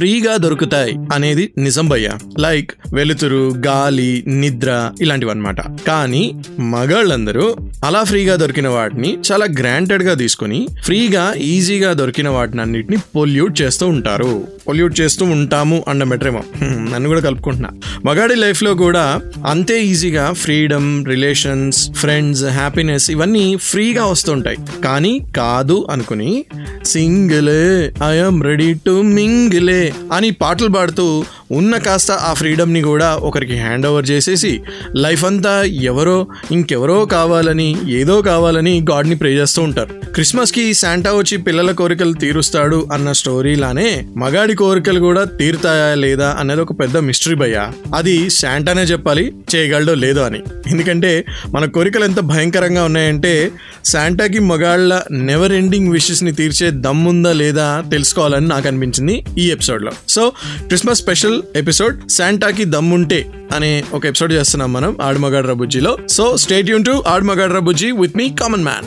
[0.00, 2.10] ఫ్రీగా దొరుకుతాయి అనేది నిజం భయ్యా.
[2.38, 5.60] లైక్ వెలుతురు గాలి నిద్ర ఇలాంటివన్నమాట.
[5.86, 13.62] కానీ మగాళ్ళందరూ అలా ఫ్రీగా దొరికిన వాటిని చాలా గ్రాంటెడ్గా తీసుకుని ఫ్రీగా ఈజీగా దొరికిన వాటిని అన్నిటిని పొల్యూట్
[13.62, 14.46] చేస్తూ ఉంటారు.
[14.68, 16.42] పొల్యూట్ చేస్తూ ఉంటాము అన్న మెట్రేమో.
[16.62, 17.68] నన్ను కూడా కలుపుకుంటున్నా.
[18.04, 24.56] మగాడి లైఫ్లో కూడా అంతే ఈజీగా ఫ్రీడమ్ రిలేషన్స్ ఫ్రెండ్స్ హ్యాపీనెస్ ఇవన్నీ ఫ్రీగా వస్తుంటాయి.
[24.84, 26.44] కానీ కాదు అనుకుని
[26.84, 31.06] సింగిలే ఐఎమ్ రెడీ టు మింగిలే అని పాటలు పాడుతూ
[31.52, 34.60] ఉన్న కాస్త ఆ ఫ్రీడమ్ని కూడా ఒకరికి హ్యాండ్ ఓవర్ చేసేసి
[34.96, 40.12] లైఫ్ అంతా ఎవరో ఇంకెవరో కావాలని ఏదో కావాలని గాడ్ని ప్రే చేస్తూ ఉంటారు.
[40.12, 46.80] క్రిస్మస్కి శాంటా వచ్చి పిల్లల కోరికలు తీరుస్తాడు అన్న స్టోరీలానే మగాడి కోరికలు కూడా తీరుతాయా లేదా అనేది ఒక
[46.80, 47.72] పెద్ద మిస్టరీ భయ్యా.
[47.94, 50.40] అది శాంటానే చెప్పాలి చేయగలడో లేదో అని.
[50.70, 53.50] ఎందుకంటే మన కోరికలు ఎంత భయంకరంగా ఉన్నాయంటే
[53.84, 60.32] శాంటాకి మగాళ్ళ నెవర్ ఎండింగ్ విషెస్ని తీర్చే దమ్ముందా లేదా తెలుసుకోవాలని నాకు అనిపించింది ఈ ఎపిసోడ్లో సో
[60.66, 63.20] క్రిస్మస్ స్పెషల్ ఎపిసోడ్ శాంటాకి దమ్ముంటే
[63.56, 68.28] అనే ఒక ఎపిసోడ్ చేస్తున్నాం మనం ఆడుమగాడ్ రబుజ్జిలో సో స్టేట్ యూన్ టు ఆడుమగాడ్ రబుజ్జి విత్ మీ
[68.40, 68.86] కామన్ మ్యాన్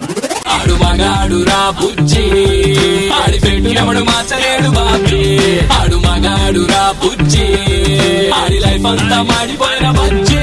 [0.49, 2.25] ఆడు మగాడు రా బుజ్జి
[3.23, 5.21] ఆడి పెట్టు ఎవడు మార్చలేడు బాబీ
[5.73, 7.47] ఆడు మగాడు రా బుజ్జి
[8.33, 10.41] ఆడి లైఫ్ అంతా మాడిపోయిన బజ్జి.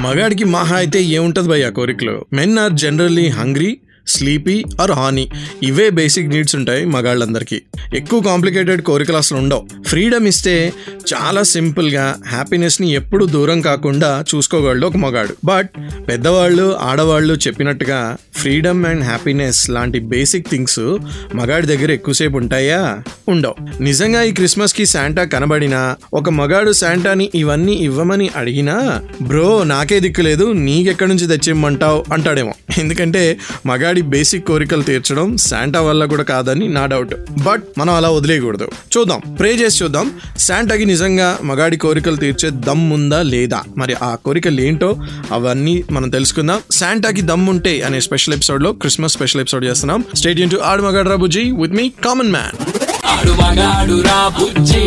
[0.00, 2.24] మగాడికి మహా అయితే ఏముంటది భయ్య కోరికలు?
[2.32, 3.70] Men are generally hungry
[4.10, 5.28] sleepy or horny
[5.62, 7.62] ఇవే బేసిక్ నీడ్స్ ఉంటాయి మగాళ్ళందరికీ.
[7.94, 9.82] ఎక్కువ కాంప్లికేటెడ్ కోరికలు అసలు ఉండవు.
[9.82, 10.72] ఫ్రీడమ్ ఇస్తే
[11.14, 15.34] చాలా సింపుల్గా హ్యాపీనెస్ని ఎప్పుడు దూరం కాకుండా చూసుకోగలడు ఒక మగాడు.
[15.44, 15.70] బట్
[16.08, 20.98] పెద్దవాళ్ళు ఆడవాళ్ళు చెప్పినట్టుగా ఫ్రీడమ్ అండ్ హ్యాపీనెస్ లాంటి బేసిక్ థింగ్స్
[21.34, 22.98] మగాడి దగ్గర ఎక్కువసేపు ఉంటాయా?
[23.28, 23.82] ఉండవు.
[23.82, 31.08] నిజంగా ఈ క్రిస్మస్కి శాంటా కనబడినా ఒక మగాడు శాంటాని ఇవన్నీ ఇవ్వమని అడిగినా బ్రో నాకే దిక్కులేదు నీకెక్కడి
[31.08, 32.04] నుంచి తెచ్చిమ్మంటావు?
[32.12, 32.52] అంటాడేమో.
[32.78, 37.14] ఎందుకంటే మగాడి బేసిక్ కోరికలు తీర్చడం శాంటా వల్ల కూడా కాదని నా డౌట్.
[37.42, 38.68] బట్ మనం అలా వదిలేయకూడదు.
[38.96, 39.20] చూద్దాం.
[39.40, 40.10] ప్రే చేసి చూద్దాం.
[40.38, 43.62] శాంటాకి నిజంగా మగాడి కోరికలు తీర్చే దమ్ ఉందా లేదా?
[43.78, 44.96] మరి ఆ కోరికలు ఏంటో
[45.32, 46.60] అవన్నీ మనం తెలుసుకుందాం.
[46.72, 50.04] శాంటాకి దమ్ ఉంటే అనే స్పెషల్ ఎపిసోడ్లో క్రిస్మస్ స్పెషల్ ఎపిసోడ్ చేస్తున్నాం.
[50.14, 52.80] స్టేడియం టు ఆడు మగాడు రాబుజీ విత్ మీ కామన్ మ్యాన్.
[53.06, 54.78] ఆడు మగాడు రా బుజ్జి.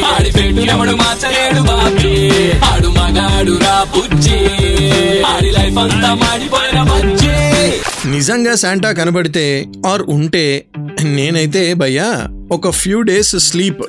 [0.00, 0.34] ఆడి
[0.74, 2.30] మార్చలేడు బాబీ.
[2.52, 4.38] ఆడు మగాడు రా బుజ్జి.
[5.22, 7.83] ఆడి లైఫ్ అంతా మాడిపోయిన బుజ్జి.
[8.10, 10.66] నిజంగా శాంటా కనబడితే ఆర్ ఉంటే
[11.02, 13.82] నేనైతే భయ్యా ఒక few days sleep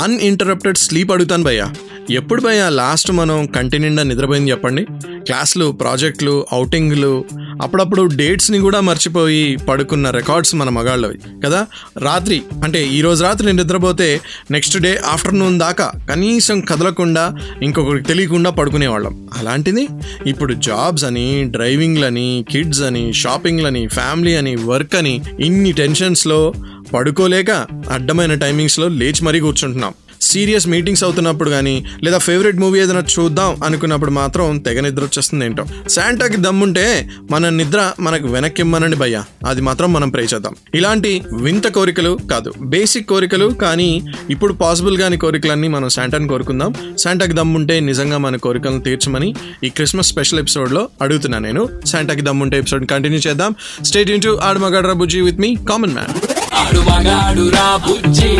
[0.00, 1.74] uninterrupted sleep అడుగుతాను భయ్యా.
[2.10, 4.86] ఎప్పుడు భయ్యా లాస్ట్ మనం కంటి నిండా నిద్రపోయింది చెప్పండి?
[5.18, 7.24] క్లాసులు ప్రాజెక్టులు అవుటింగ్లు
[7.62, 11.66] అప్పుడప్పుడు డేట్స్ని కూడా మర్చిపోయి పడుకున్న రికార్డ్స్ మన మగాళ్ళవి కదా?
[11.98, 14.20] రాత్రి అంటే ఈ రోజు రాత్రి నిద్రపోతే
[14.50, 19.28] నెక్స్ట్ డే ఆఫ్టర్నూన్ దాకా కనీసం కదలకుండా ఇంకొకరికి తెలియకుండా పడుకునేవాళ్ళం.
[19.38, 19.88] అలాంటిది
[20.26, 26.54] ఇప్పుడు జాబ్స్ అని డ్రైవింగ్లని కిడ్స్ అని షాపింగ్లని ఫ్యామిలీ అని వర్క్ అని ఇన్ని టెన్షన్స్లో
[26.94, 27.50] పడుకోలేక
[27.90, 29.94] అడ్డమైన టైమింగ్స్లో లేచి మరీ కూర్చుంటున్నాం.
[30.22, 35.64] సీరియస్ మీటింగ్స్ అవుతున్నప్పుడు కానీ లేదా ఫేవరెట్ మూవీ ఏదైనా చూద్దాం అనుకున్నప్పుడు మాత్రం తెగ నిద్ర వచ్చేస్తుంది ఏంటో.
[35.88, 39.24] శాంటాకి దమ్ముంటే మన నిద్ర మనకు వెనక్కి ఇమ్మనండి భయ్య.
[39.46, 40.54] అది మాత్రం మనం ప్రే చేద్దాం.
[40.74, 42.52] ఇలాంటి వింత కోరికలు కాదు.
[42.60, 46.74] బేసిక్ కోరికలు కానీ ఇప్పుడు పాసిబుల్ కాని కోరికలన్నీ మనం శాంటాని కోరుకుందాం.
[46.98, 51.68] శాంటాకి దమ్ముంటే నిజంగా మన కోరికలను తీర్చమని ఈ క్రిస్మస్ స్పెషల్ ఎపిసోడ్లో అడుగుతున్నా నేను.
[51.86, 53.54] శాంటాకి దమ్ముంటే ఎపిసోడ్ కంటిన్యూ చేద్దాం.
[53.82, 56.27] స్టేట్ ఇంటూ ఆడమగడ్ర బుజ్జి విత్ మీ కామన్ మ్యాన్
[56.60, 58.30] ఆడు మగాడు రా బుజ్జి.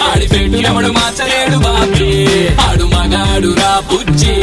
[0.00, 2.10] ఆడి పెట్టు ఎవడు మార్చలేడు బాబీ.
[2.54, 4.34] ఆడు మగాడు రా బుజ్జి.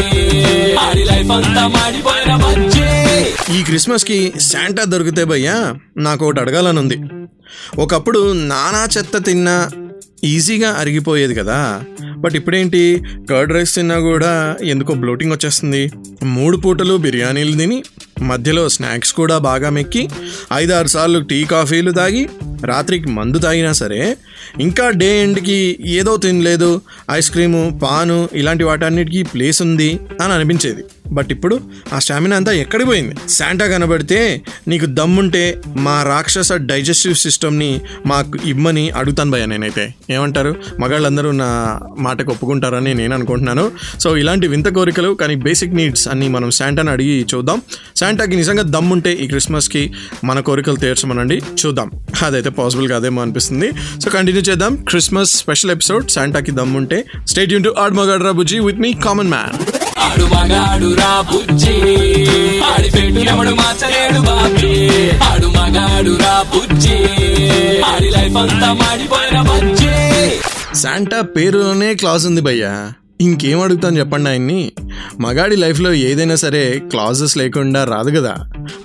[0.78, 2.88] ఆడి లైఫ్ అంతా మాడిపోయిన బుజ్జి.
[3.60, 6.98] ఈ క్రిస్మస్కి శాంటా దొరికితే భయ్యా నాకు ఒకటి అడగాలని ఉంది
[7.80, 9.70] ఒకప్పుడు నానా చెత్త తిన్నా
[10.24, 11.82] ఈజీగా అరిగిపోయేది కదా.
[12.18, 13.04] బట్ ఇప్పుడేంటి?
[13.30, 15.92] కర్డ్ రైస్ తిన్నా కూడా ఎందుకో బ్లోటింగ్ వచ్చేస్తుంది.
[16.24, 17.84] మూడు పూటలు బిర్యానీలు తిని
[18.22, 20.10] మధ్యలో స్నాక్స్ కూడా బాగా మెక్కి
[20.54, 22.30] ఐదారు సార్లు టీ కాఫీలు తాగి
[22.66, 24.18] రాత్రికి మందు తాగినా సరే
[24.60, 26.82] ఇంకా డే ఎండ్కి ఏదో తినలేదు.
[27.12, 30.84] ఐస్ క్రీము పాను ఇలాంటి వాటన్నిటికీ ప్లేస్ ఉంది అని అనిపించేది.
[31.12, 31.60] బట్ ఇప్పుడు
[31.94, 33.16] ఆ స్టామినా అంతా ఎక్కడికి పోయింది?
[33.30, 39.94] శాంటా కనబడితే నీకు దమ్ముంటే మా రాక్షస డైజెస్టివ్ సిస్టమ్ని మాకు ఇమ్మని అడుగుతాను భయ్య నేనైతే.
[40.10, 40.56] ఏమంటారు?
[40.80, 43.72] మగాళ్ళందరూ నా మాటకు ఒప్పుకుంటారని నేను అనుకుంటున్నాను.
[44.00, 47.62] సో ఇలాంటి వింత కోరికలు కానీ బేసిక్ నీడ్స్ అన్ని మనం శాంటాని అడిగి చూద్దాం.
[47.96, 49.94] శాంటాకి నిజంగా దమ్ముంటే ఈ క్రిస్మస్కి
[50.24, 51.42] మన కోరికలు తీర్చమనండి.
[51.66, 51.92] చూద్దాం.
[52.26, 53.72] అదైతే పాసిబుల్ కాదేమో అనిపిస్తుంది.
[54.02, 54.76] సో కంటిన్యూ చేద్దాం.
[54.76, 57.06] క్రిస్మస్ స్పెషల్ ఎపిసోడ్ శాంటాకి దమ్ముంటే.
[57.28, 61.76] స్టేట్ యూన్ టు ఆడ్ మగాడ్రా బుజ్జి విత్ మీ కామన్ మ్యాన్ ఆడు మగాడు రా బుజ్జి.
[62.62, 64.74] ఆడి పెట్టు ఎవడు మార్చలేడు బాబీ.
[65.20, 66.98] ఆడు మగాడు రా బుజ్జి.
[67.82, 69.96] ఆడి లైఫ్ అంతా మాడిపోయిన బుజ్జి.
[70.80, 72.94] శాంటా పేరులోనే క్లాస్ ఉంది భయ్యా.
[73.22, 74.72] ఇంకేం అడుగుతాను చెప్పండి ఆయన్ని?
[75.20, 78.36] మగాడి లైఫ్లో ఏదైనా సరే క్లాజెస్ లేకుండా రాదు కదా.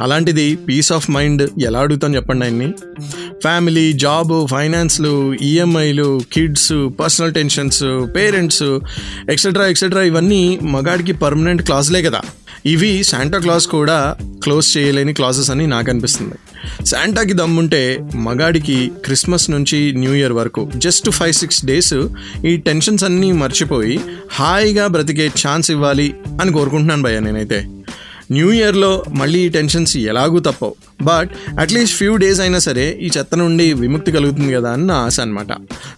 [0.01, 2.73] అలాంటిది పీస్ ఆఫ్ మైండ్ ఎలా అడుగుతాను చెప్పండి ఆయన్ని?
[3.41, 7.85] ఫ్యామిలీ జాబ్ ఫైనాన్స్లు ఈఎంఐలు kids personal tensions
[8.17, 8.79] parents
[9.31, 12.21] etcetera etcetera ఇవన్నీ మగాడికి పర్మనెంట్ క్లాజ్లే కదా.
[12.67, 16.35] ఇవి శాంటా క్లాస్ కూడా క్లోజ్ చేయలేని క్లాసెస్ అని నాకు అనిపిస్తుంది.
[16.85, 21.95] శాంటాకి దమ్ముంటే మగాడికి క్రిస్మస్ నుంచి న్యూ ఇయర్ వరకు జస్ట్ ఫైవ్ సిక్స్ డేస్
[22.45, 24.01] ఈ టెన్షన్స్ అన్నీ మర్చిపోయి
[24.33, 27.67] హాయిగా బ్రతికే ఛాన్స్ ఇవ్వాలి అని కోరుకుంటున్నాను భయ్య నేనైతే.
[28.33, 30.75] న్యూ ఇయర్లో మళ్ళీ ఈ టెన్షన్స్ ఎలాగూ తప్పవు.
[31.03, 31.31] బట్
[31.61, 35.47] అట్లీస్ట్ ఫ్యూ డేస్ అయినా సరే ఈ చెత్త నుండి విముక్తి కలుగుతుంది కదా అని నా ఆశ అనమాట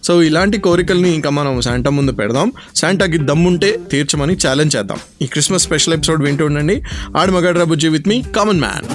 [0.03, 2.51] సో ఇలాంటి కోరికల్ని ఇంకా మనం శాంటా ముందు పెడదాం.
[2.75, 4.99] శాంటాకి దమ్ముంటే తీర్చమని ఛాలెంజ్ చేద్దాం.
[5.21, 6.81] ఈ క్రిస్మస్ స్పెషల్ ఎపిసోడ్ వింటూ ఉండండి.
[7.17, 8.85] ఆడు మగాడ్రా బుజ్జి విత్ మీ కామన్ మ్యాన్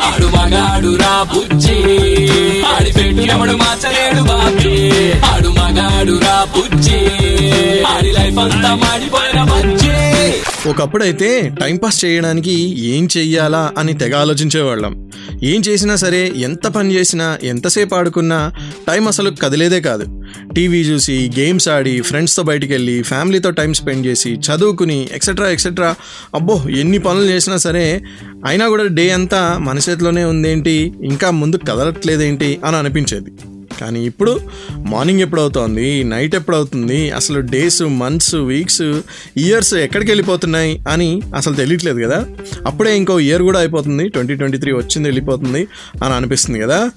[0.00, 1.76] ఆడు మగాడు రా బుజ్జి.
[2.72, 2.90] ఆడి
[3.54, 4.76] మార్చలేడు బాబీ.
[5.32, 7.00] ఆడు మగాడు రా బుజ్జి.
[7.84, 10.09] ఆడి లైఫ్ అంతా మాడిపోయిన బుజ్జి.
[10.66, 15.10] ఒకప్పుడైతే టైంపాస్ చేయడానికి ఏం చెయ్యాలా అని తెగ ఆలోచించేవాళ్ళం.
[15.42, 18.52] ఏం చేసినా సరే ఎంత పని చేసినా ఎంతసేపు ఆడుకున్నా
[18.88, 20.22] టైం అసలు కదిలేదే కాదు.
[20.56, 25.94] టీవీ చూసి గేమ్స్ ఆడి ఫ్రెండ్స్తో బయటికి వెళ్ళి ఫ్యామిలీతో టైం స్పెండ్ చేసి చదువుకుని ఎక్సెట్రా ఎక్సెట్రా
[26.34, 28.02] అబ్బో ఎన్ని పనులు చేసినా సరే
[28.46, 30.92] అయినా కూడా డే అంతా మన చేతిలోనే ఉందేంటి?
[31.04, 32.58] ఇంకా ముందు కదలట్లేదేంటి?
[32.64, 33.59] అని అనిపించేది.
[33.80, 34.40] కానీ ఇప్పుడు
[34.78, 38.82] మార్నింగ్ ఎప్పుడు అవుతోంది నైట్ ఎప్పుడు అవుతుంది అసలు డేస్ మంత్స్ వీక్స్
[39.36, 42.26] ఇయర్స్ ఎక్కడికి వెళ్ళిపోతున్నాయి అని అసలు తెలియట్లేదు కదా?
[42.66, 44.08] అప్పుడే ఇంకో ఇయర్ కూడా అయిపోతుంది.
[44.08, 45.68] ట్వంటీ ట్వంటీ త్రీ వచ్చింది వెళ్ళిపోతుంది
[46.04, 46.90] అని అనిపిస్తుంది కదా?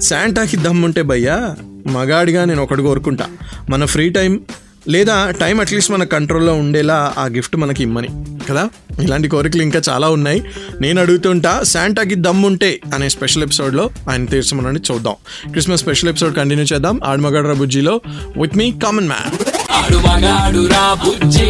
[0.00, 1.56] శాంటాకి దమ్ముంటే భయ్యా
[1.86, 3.26] మగాడిగా నేను ఒకటి కోరుకుంటా.
[3.70, 4.40] మన ఫ్రీ టైం
[4.88, 8.08] లేదా టైం అట్లీస్ట్ మన కంట్రోల్లో ఉండేలా ఆ గిఫ్ట్ మనకి ఇమ్మని.
[8.48, 8.68] కదా?
[9.00, 10.42] ఇలాంటి కోరికలు ఇంకా చాలా ఉన్నాయి.
[10.80, 15.14] నేను అడుగుతుంటా శాంటాకి దమ్ముంటే అనే స్పెషల్ ఎపిసోడ్లో ఆయన తీర్చమని చూద్దాం.
[15.50, 17.00] క్రిస్మస్ స్పెషల్ ఎపిసోడ్ కంటిన్యూ చేద్దాం.
[17.04, 18.00] ఆడమగడ్ర బుజ్జిలో
[18.40, 19.52] విత్ మీ కామన్ మ్యాన్.
[19.72, 21.46] ఆడు మగాడు రా బుజ్జి.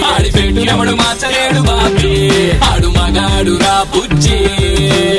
[0.00, 2.30] ఆడి పెట్టు ఎవడు మార్చలేడు బాబీ.
[2.58, 4.36] ఆడు మగాడు రా బుజ్జి.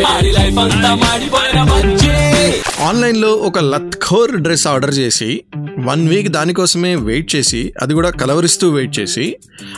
[0.04, 2.12] ఆడి లైఫ్ అంతా మాడిపోయిన బుజ్జి.
[2.84, 5.44] ఆన్లైన్లో ఒక లత్ఖోర్ డ్రెస్ ఆర్డర్ చేసి
[5.86, 9.26] వన్ వీక్ దానికోసమే వెయిట్ చేసి అది కూడా కలవరిస్తూ వెయిట్ చేసి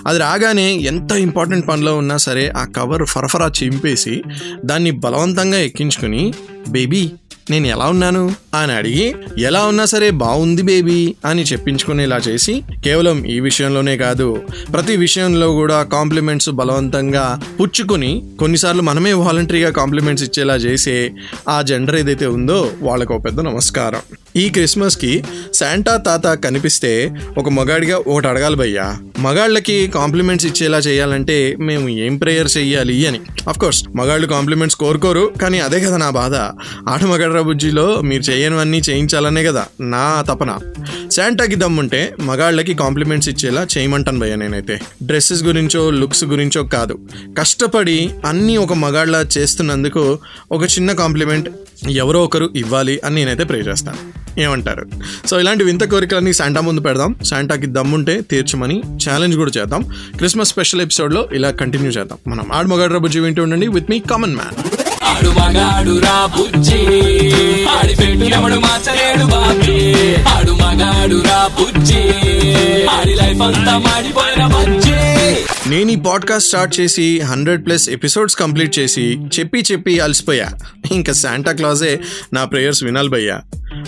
[0.07, 4.15] అది రాగానే ఎంత ఇంపార్టెంట్ పనిలో ఉన్నా సరే ఆ కవర్ ఫరఫరా చింపేసి
[4.65, 6.23] దాన్ని బలవంతంగా ఎక్కించుకుని
[6.69, 7.03] బేబీ
[7.49, 8.21] నేను ఎలా ఉన్నాను?
[8.55, 9.07] అని అడిగి
[9.41, 12.53] ఎలా ఉన్నా సరే బాగుంది బేబీ అని చెప్పించుకునేలా చేసి
[12.83, 14.27] కేవలం ఈ విషయంలోనే కాదు
[14.71, 17.25] ప్రతి విషయంలో కూడా కాంప్లిమెంట్స్ బలవంతంగా
[17.61, 20.97] పుచ్చుకుని కొన్నిసార్లు మనమే వాలంటరీగా కాంప్లిమెంట్స్ ఇచ్చేలా చేసే
[21.49, 24.03] ఆ జెండర్ ఏదైతే ఉందో వాళ్ళకు పెద్ద నమస్కారం.
[24.35, 28.97] ఈ క్రిస్మస్కి శాంటా తాత కనిపిస్తే ఒక మగాడిగా ఒకటి అడగాలి భయ్యా.
[29.19, 33.19] మగాళ్ళకి కాంప్లిమెంట్స్ ఇచ్చేలా చేయాలంటే మేము ఏం ప్రేయర్ చెయ్యాలి అని.
[33.59, 36.35] కోర్స్ మగాళ్ళు కాంప్లిమెంట్స్ కోరుకోరు కానీ అదే కదా నా బాధ.
[36.89, 37.03] ఆట
[37.37, 40.57] బుజ్జిలో మీరు చేయనివన్నీ చేయించాలనే కదా నా తపన.
[41.11, 44.79] శాంటాకి దమ్ముంటే మగాళ్ళకి కాంప్లిమెంట్స్ ఇచ్చేలా చేయమంటాను భయ్య నేనైతే.
[45.03, 46.99] డ్రెస్సెస్ గురించో లుక్స్ గురించో కాదు.
[47.39, 50.19] కష్టపడి అన్నీ ఒక మగాళ్ళ చేస్తున్నందుకు
[50.51, 51.49] ఒక చిన్న కాంప్లిమెంట్
[51.89, 54.22] ఎవరో ఒకరు ఇవ్వాలి అని నేనైతే ప్రే చేస్తాను.
[54.39, 54.85] ఏమంటారు?
[55.27, 57.15] సో ఇలాంటి వింత కోరికలన్నీ శాంటా ముందు పెడదాం.
[57.25, 59.83] శాంటాకి దమ్ముంటే తీర్చమని ఛాలెంజ్ కూడా చేద్దాం.
[60.17, 62.17] క్రిస్మస్ స్పెషల్ ఎపిసోడ్లో ఇలా కంటిన్యూ చేద్దాం.
[62.27, 63.67] మనం ఆడు మగాడు రబుజ్జి వింటూ ఉండండి.
[63.67, 66.79] విత్ మీ కామన్ మ్యాన్ ఆడు మగాడు రా బుజ్జి.
[67.65, 67.95] ఆడి
[68.39, 70.15] మార్చలేడు బాబీ.
[70.23, 71.99] ఆడు మగాడు రా బుజ్జి.
[72.85, 75.02] ఆడి లైఫ్ అంతా మాడిపోయిన బుజ్జి.
[75.67, 80.51] నేను ఈ పాడ్కాస్ట్ స్టార్ట్ చేసి హండ్రెడ్ ప్లస్ ఎపిసోడ్స్ కంప్లీట్ చేసి చెప్పి చెప్పి అలసిపోయా.
[80.91, 81.99] ఇంకా శాంటా క్లాజే
[82.33, 83.41] నా ప్రేయర్స్ వినాలి భయ్యా.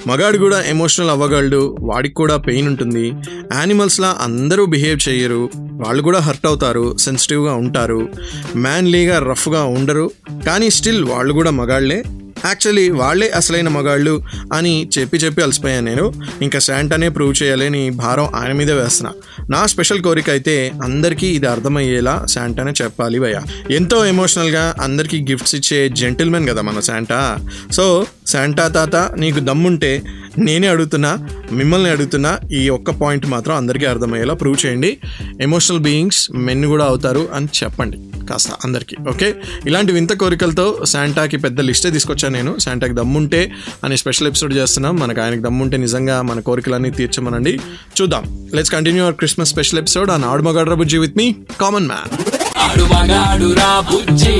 [0.07, 3.13] మగాడు కూడా ఎమోషనల్ అవ్వగలడు వాడికి కూడా పెయిన్ ఉంటుంది.
[3.53, 8.09] యానిమల్స్లా అందరూ బిహేవ్ చేయరు వాళ్ళు కూడా హర్ట్ అవుతారు సెన్సిటివ్గా ఉంటారు.
[8.55, 10.11] మ్యాన్లీగా రఫ్గా ఉండరు
[10.45, 12.03] కానీ స్టిల్ వాళ్ళు కూడా మగాళ్ళే
[12.45, 14.23] యాక్చువల్లీ వాళ్ళే అసలైన మగాళ్ళు
[14.53, 16.13] అని చెప్పి చెప్పి అలసిపోయాను నేను.
[16.41, 19.13] ఇంకా శాంటానే ప్రూవ్ చేయాలని భారం ఆయన మీదే వేస్తున్నా.
[19.49, 23.41] నా స్పెషల్ కోరిక అయితే అందరికీ ఇది అర్థమయ్యేలా శాంటానే చెప్పాలి భయ్య.
[23.75, 27.37] ఎంతో ఎమోషనల్గా అందరికీ గిఫ్ట్స్ ఇచ్చే జెంటిల్మెన్ కదా మన శాంటా.
[27.71, 30.01] సో శాంటా తాత నీకు దమ్ముంటే
[30.37, 34.97] నేనే అడుగుతున్నా మిమ్మల్ని అడుగుతున్నా ఈ ఒక్క పాయింట్ మాత్రం అందరికీ అర్థమయ్యేలా ప్రూవ్ చేయండి.
[35.41, 37.97] ఎమోషనల్ బీయింగ్స్ మెన్ కూడా అవుతారు అని చెప్పండి.
[38.29, 39.35] కాస్త అందరికీ ఓకే?
[39.67, 42.59] ఇలాంటి వింత కోరికలతో శాంటాకి పెద్ద లిస్టే తీసుకొచ్చాను నేను.
[42.59, 43.51] శాంటాకి దమ్ముంటే
[43.83, 44.95] అనే స్పెషల్ ఎపిసోడ్ చేస్తున్నాం.
[44.95, 47.59] మనకు ఆయనకి దమ్ముంటే నిజంగా మన కోరికలన్నీ తీర్చమనండి.
[48.01, 48.49] చూద్దాం.
[48.53, 52.23] Let's continue our Christmas special episode on ఆడుమగడ్ర బుజ్జి విత్ మీ కామన్ మ్యాన్
[52.57, 54.31] ఆడు మగాడు రా బుజ్జి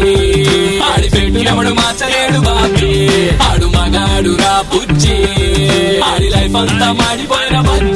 [0.80, 1.10] ఆడి
[2.40, 3.08] బాబీ.
[3.38, 5.14] ఆడు మగాడు రా బుజ్జి.
[6.00, 7.95] ఆడి లైఫ్ అంతా మాడిపోయిన బుజ్జి.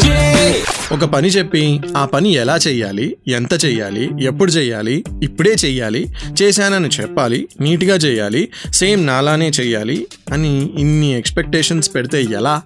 [1.00, 7.48] ఒక పని చెప్పి ఆ పని ఎలా చెయ్యాలి ఎంత చెయ్యాలి ఎప్పుడు చెయ్యాలి ఇప్పుడే చెయ్యాలి చేశానని చెప్పాలి
[7.62, 12.62] నీట్గా చేయాలి సేమ్ నాలానే చెయ్యాలి అని ఇన్ని ఎక్స్పెక్టేషన్స్ పెడితే ఎలా?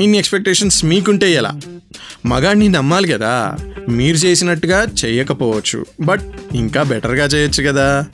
[0.00, 1.60] ఇన్ని ఎక్స్పెక్టేషన్స్ మీకుంటే ఎలా?
[2.26, 3.56] మగాడిని నమ్మాలి కదా.
[3.88, 6.22] మీరు చేసినట్టుగా చేయకపోవచ్చు బట్
[6.54, 8.04] ఇంకా బెటర్గా చేయొచ్చు కదా.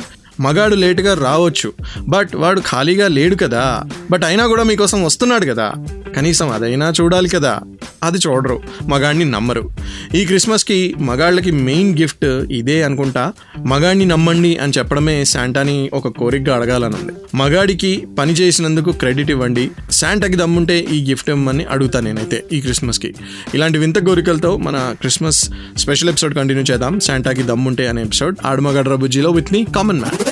[0.41, 1.73] మగాడు లేటుగా రావచ్చు.
[2.01, 3.83] బట్ వాడు ఖాళీగా లేడు కదా.
[4.11, 5.75] బట్ అయినా కూడా మీకోసం వస్తున్నాడు కదా.
[6.17, 7.61] కనీసం అదైనా చూడాలి కదా.
[8.03, 9.71] అది చూడరు మగాడిని నమ్మరు.
[10.15, 13.33] ఈ క్రిస్మస్కి మగాళ్ళకి మెయిన్ గిఫ్ట్ ఇదే అనుకుంటా
[13.67, 17.13] మగాడిని నమ్మండి అని చెప్పడమే శాంటాని ఒక కోరికగా అడగాలనుంది.
[17.37, 23.15] మగాడికి పని చేసినందుకు క్రెడిట్ ఇవ్వండి శాంటాకి దమ్ముంటే ఈ గిఫ్ట్ ఇవ్వమని అడుగుతా నేనైతే ఈ క్రిస్మస్కి.
[23.55, 28.37] ఇలాంటి వింత కోరికలతో మన క్రిస్మస్ స్పెషల్ ఎపిసోడ్ కంటిన్యూ చేద్దాం శాంటాకి దమ్ముంటే అనే ఎపిసోడ్.
[28.47, 30.32] ఆడమగడ్ర బుజ్జిలో విత్ మీ కామన్ మ్యాన్.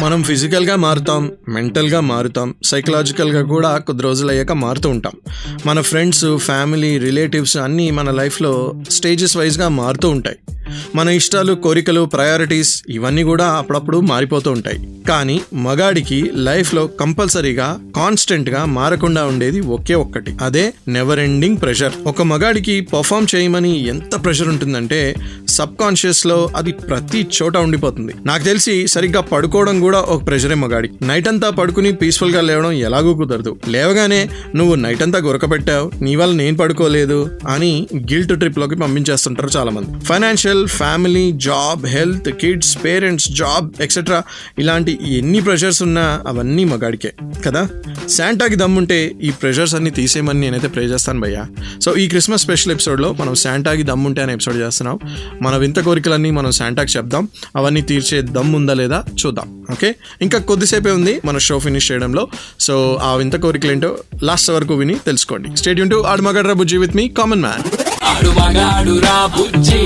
[0.00, 5.12] మనం ఫిజికల్గా మారుతాం మెంటల్గా మారుతాం సైకలాజికల్గా కూడా కొద్ది రోజులు అయ్యాక మారుతూ ఉంటాం.
[5.66, 10.36] మన ఫ్రెండ్స్ ఫ్యామిలీ రిలేటివ్స్ అన్నీ మన లైఫ్లో స్టేజెస్ వైజ్గా మారుతూ ఉంటాయి.
[10.94, 15.00] మన ఇష్టాలు కోరికలు ప్రయారిటీస్ ఇవన్నీ కూడా అప్పుడప్పుడు మారిపోతూ ఉంటాయి.
[15.08, 20.36] కానీ మగాడికి లైఫ్లో కంపల్సరీగా కాన్స్టెంట్గా మారకుండా ఉండేది ఒకే ఒక్కటి.
[20.42, 25.14] అదే నెవర్ ఎండింగ్ ప్రెషర్ ఒక మగాడికి పర్ఫామ్ చేయమని ఎంత ప్రెషర్ ఉంటుందంటే
[25.56, 28.14] సబ్ కాన్షియస్లో అది ప్రతి చోట ఉండిపోతుంది.
[28.26, 30.90] నాకు తెలిసి సరిగ్గా పడుకోవడం కూడా ఒక ప్రెషరే మగాడి.
[31.02, 33.56] నైట్ అంతా పడుకుని పీస్ఫుల్గా లేవడం ఎలాగూ కుదరదు.
[33.68, 40.04] లేవగానే నువ్వు నైట్ అంతా గురకపెట్టావు నీ వల్ల నేను పడుకోలేదు అని గిల్ట్ ట్రిప్లోకి పంపించేస్తుంటారు చాలా మంది
[40.04, 44.22] financial family job health kids parents job etcetera
[44.58, 47.12] ఇలాంటి ఎన్ని ప్రెషర్స్ ఉన్నా అవన్నీ మగాడికే.
[47.46, 47.68] కదా?
[48.10, 51.44] శాంటాకి దమ్ముంటే ఈ ప్రెషర్స్ అన్ని తీసేయమని నేనైతే ప్రే చేస్తాను భయ్య.
[51.84, 54.98] సో ఈ క్రిస్మస్ స్పెషల్ ఎపిసోడ్లో మనం శాంటాకి దమ్ముంటే అనే ఎపిసోడ్ చేస్తున్నాం.
[55.42, 57.28] మన వింత కోరికలన్నీ మనం శాంటాకి చెప్దాం.
[57.56, 59.64] అవన్నీ తీర్చే దమ్ ఉందా లేదా చూద్దాం.
[59.72, 62.28] ఓకే ఇంకా కొద్దిసేపే ఉంది మన షో ఫినిష్ చేయడంలో.
[62.60, 65.56] సో ఆ వింత కోరికలు ఏంటో లాస్ట్ వరకు విని తెలుసుకోండి.
[65.56, 67.62] స్టేడియం టు ఆడమగడ్ర బుజ్జి విత్ మీ కామన్ మ్యాన్
[68.04, 69.80] ఆడు మగాడు రా బుజ్జి.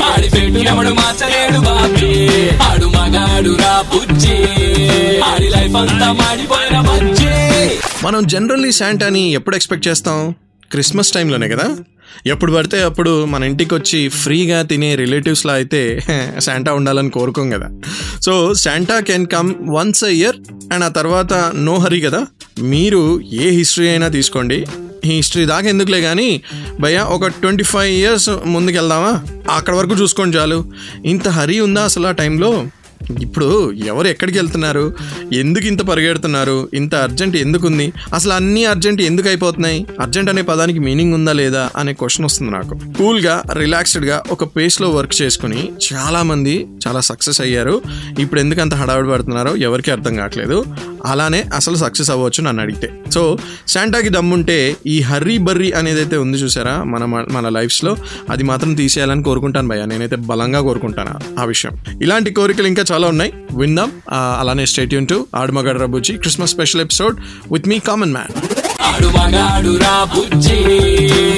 [0.00, 2.48] ఆడి పెట్టు ఎవడు మార్చలేడు బాబీ.
[2.58, 4.36] ఆడు మగాడు రా బుజ్జి.
[5.20, 7.19] ఆడి లైఫ్ అంతా మాడిపోయిన బుజ్జి.
[8.04, 10.34] మనం జనరల్లీ శాంటాని ఎప్పుడు ఎక్స్పెక్ట్ చేస్తాం?
[10.70, 11.76] క్రిస్మస్ టైంలోనే కదా?
[12.26, 16.00] ఎప్పుడు పడితే అప్పుడు మన ఇంటికి వచ్చి ఫ్రీగా తినే రిలేటివ్స్లో అయితే
[16.40, 17.68] శాంటా ఉండాలని కోరుకోం కదా.
[18.22, 20.36] So Santa can come once a year
[20.72, 22.26] and ఆ తర్వాత నో హరీ కదా?
[22.62, 24.66] మీరు ఏ హిస్టరీ అయినా తీసుకోండి.
[25.04, 26.42] ఈ హిస్టరీ దాకా ఎందుకులే కానీ
[26.80, 29.24] భయ్యా ఒక ట్వంటీ ఫైవ్ ఇయర్స్ ముందుకెళ్దామా?
[29.50, 30.72] అక్కడ వరకు చూసుకోండి చాలు.
[31.04, 32.66] ఇంత హరీ ఉందా అసలు ఆ టైంలో
[33.20, 34.94] ఇప్పుడు ఎవరు ఎక్కడికి వెళ్తున్నారు?
[35.32, 36.68] ఎందుకు ఇంత పరిగెడుతున్నారు?
[36.74, 37.92] ఇంత అర్జెంట్ ఎందుకుంది?
[38.14, 42.80] అసలు అన్ని అర్జెంట్ ఎందుకు అయిపోతున్నాయి అర్జెంట్ అనే పదానికి మీనింగ్ ఉందా లేదా అనే క్వశ్చన్ వస్తుంది నాకు.
[42.98, 47.82] కూల్గా రిలాక్స్డ్గా ఒక పేస్లో వర్క్ చేసుకుని చాలా మంది చాలా సక్సెస్ అయ్యారు.
[48.18, 50.64] ఇప్పుడు ఎందుకు అంత హడావిడి పడుతున్నారో ఎవరికి అర్థం కావట్లేదు.
[51.04, 52.92] అలానే అసలు సక్సెస్ అవ్వచ్చు నన్ను అడిగితే.
[53.14, 53.38] సో
[53.68, 56.84] శాంటాకి దమ్ముంటే ఈ హర్రీ బర్రీ అనేది అయితే ఉంది చూసారా?
[56.84, 57.96] మన మన లైఫ్స్లో
[58.30, 59.84] అది మాత్రం తీసేయాలని కోరుకుంటాను భయ్య.
[59.84, 62.00] నేనైతే బలంగా కోరుకుంటాను ఆ విషయం.
[62.02, 63.32] ఇలాంటి కోరికలు ఇంకా చాలా ఉన్నాయి.
[63.56, 63.92] విందాం.
[64.12, 67.20] అలానే స్టేట్ యూన్ టు ఆడుమగడ రబుజీ Christmas special episode
[67.52, 68.32] with me common man
[68.82, 70.56] ఆడు మగాడు రా బుజ్జి.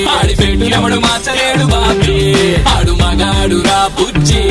[0.04, 0.35] ఆడి
[0.97, 2.54] మార్చలేడు బాబీ.
[2.62, 4.42] ఆడు మగాడు రా బుజ్జి.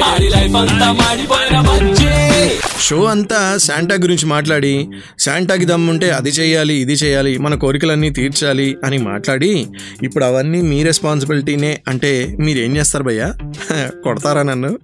[0.00, 2.65] ఆడి లైఫ్ అంతా మాడిపోయిన బుజ్జి.
[2.80, 8.98] షో అంతా శాంటా గురించి మాట్లాడి శాంటాకి దమ్ముంటే అది చేయాలి ఇది చేయాలి మన కోరికలన్నీ తీర్చాలి అని
[8.98, 9.66] మాట్లాడి
[10.02, 13.34] ఇప్పుడు అవన్నీ మీ రెస్పాన్సిబిలిటీనే అంటే మీరు ఏం చేస్తారు భయ్యా?
[14.04, 14.78] కొడతారా నన్ను?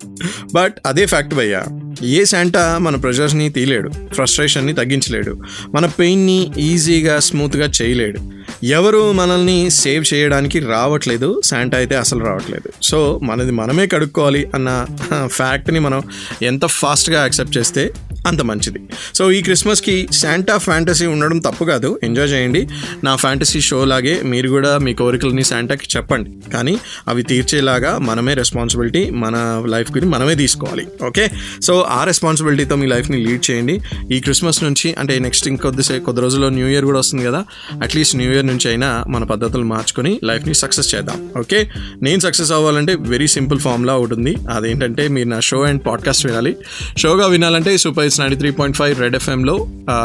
[0.54, 1.62] బట్ అదే ఫ్యాక్ట్ భయ్యా
[2.02, 5.42] ఏ శాంటా మన ప్రెషర్స్ని తీయలేడు ఫ్రస్ట్రేషన్ని తగ్గించలేడు
[5.74, 8.41] మన పెయిన్ని ఈజీగా స్మూత్గా చేయలేడు.
[8.64, 12.70] ఎవరు మనల్ని సేవ్ చేయడానికి రావట్లేదు శాంటా అయితే అసలు రావట్లేదు.
[12.82, 14.86] సో మనది మనమే కడుక్కోవాలి అన్న
[15.26, 16.02] ఫ్యాక్ట్ని మనం
[16.42, 17.90] ఎంత ఫాస్ట్గా యాక్సెప్ట్ చేస్తే
[18.26, 18.78] అంత మంచిది.
[19.14, 22.00] సో ఈ క్రిస్మస్కి శాంటా ఫ్యాంటసీ ఉండడం తప్పు కాదు.
[22.02, 22.68] ఎంజాయ్ చేయండి.
[23.04, 26.50] నా ఫ్యాంటసీ షో లాగే మీరు కూడా మీ కోరికలని శాంటాకి చెప్పండి.
[26.52, 30.86] కానీ అవి తీర్చేలాగా మనమే రెస్పాన్సిబిలిటీ మన లైఫ్ గురించి మనమే తీసుకోవాలి.
[31.06, 31.28] ఓకే?
[31.62, 33.80] సో ఆ రెస్పాన్సిబిలిటీతో మీ లైఫ్ని లీడ్ చేయండి.
[34.12, 37.44] ఈ క్రిస్మస్ నుంచి అంటే నెక్స్ట్ ఇంకొద్దిసే కొద్ది రోజుల్లో న్యూ ఇయర్ కూడా వస్తుంది కదా
[37.82, 41.30] అట్లీస్ట్ న్యూ ఇయర్ నుంచి అయినా మన పద్ధతులు మార్చుకొని లైఫ్ని సక్సెస్ చేద్దాం.
[41.38, 41.68] ఓకే?
[42.02, 46.56] నేను సక్సెస్ అవ్వాలంటే వెరీ సింపుల్ ఫార్ములా ఉంటుంది అదేంటంటే మీరు నా షో అండ్ పాడ్కాస్ట్ వినాలి.
[46.98, 49.54] షోగా వినాలంటే super it's ninety three point five red ఎఫ్ఎంలో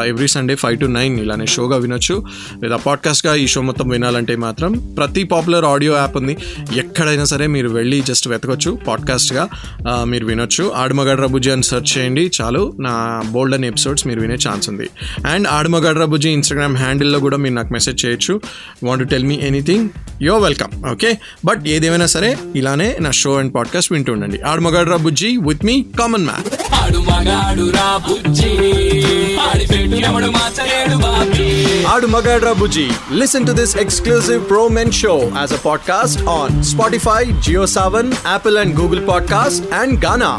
[0.05, 2.15] every Sunday five to nine ఇలానే షోగా వినొచ్చు.
[2.63, 6.37] లేదా పాడ్కాస్ట్గా ఈ షో మొత్తం వినాలంటే మాత్రం ప్రతి పాపులర్ ఆడియో యాప్ ఉంది.
[6.75, 9.47] ఎక్కడైనా సరే మీరు వెళ్ళి జస్ట్ వెతకొచ్చు పాడ్కాస్ట్గా
[10.11, 10.65] మీరు వినొచ్చు.
[10.75, 12.63] ఆడమగడ్ర బుజ్జి అని సెర్చ్ చేయండి చాలు.
[12.79, 12.93] నా
[13.31, 14.87] బోల్డ్ ఎపిసోడ్స్ మీరు వినే ఛాన్స్ ఉంది.
[15.27, 18.39] అండ్ ఆడమగడ్ర బుజ్జి ఇన్స్టాగ్రామ్ హ్యాండిల్లో కూడా మీరు నాకు మెసేజ్ చేయొచ్చు.
[18.83, 19.89] Want tell me anything
[20.21, 21.11] yo welcome okay
[21.45, 24.41] but ఏదేమైనా సరే ఇలానే నా షో అండ్ పాడ్కాస్ట్ వింటూ ఉండండి.
[24.53, 26.45] ఆడమగడ్ర బుజ్జి విత్ మీ కామన్ మ్యాన్
[26.86, 28.52] ఆడు మగాడు రా బుజ్జి
[29.48, 31.48] ఆడి పెట్టు ఎవడు మార్చలేడు Bobby
[31.92, 32.84] Adu Magadra Buji.
[33.20, 38.76] Listen to this exclusive Pro Men show as a podcast on Spotify, JioSavan, Apple and
[38.80, 40.32] Google Podcast, and Ghana.